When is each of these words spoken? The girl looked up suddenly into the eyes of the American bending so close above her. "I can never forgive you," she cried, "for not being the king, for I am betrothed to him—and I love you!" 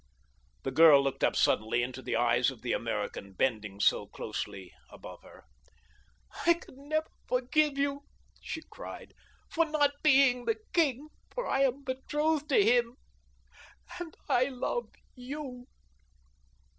The 0.63 0.71
girl 0.71 1.03
looked 1.03 1.23
up 1.23 1.35
suddenly 1.35 1.83
into 1.83 2.01
the 2.01 2.15
eyes 2.15 2.49
of 2.49 2.63
the 2.63 2.73
American 2.73 3.33
bending 3.33 3.79
so 3.79 4.07
close 4.07 4.43
above 4.89 5.21
her. 5.21 5.43
"I 6.47 6.55
can 6.55 6.89
never 6.89 7.05
forgive 7.27 7.77
you," 7.77 8.01
she 8.41 8.63
cried, 8.63 9.13
"for 9.47 9.63
not 9.63 10.01
being 10.01 10.45
the 10.45 10.57
king, 10.73 11.09
for 11.29 11.47
I 11.47 11.61
am 11.61 11.83
betrothed 11.83 12.49
to 12.49 12.63
him—and 12.65 14.17
I 14.27 14.45
love 14.45 14.87
you!" 15.13 15.67